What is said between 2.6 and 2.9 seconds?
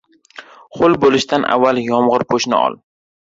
ol.